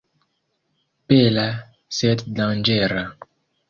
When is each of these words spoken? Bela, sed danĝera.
Bela, 1.13 1.45
sed 2.01 2.27
danĝera. 2.43 3.09